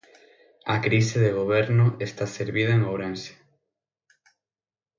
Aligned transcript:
A 0.75 0.77
crise 0.85 1.17
de 1.23 1.31
Goberno 1.39 1.85
está 2.07 2.25
servida 2.37 2.71
en 2.77 2.81
Ourense. 2.89 3.33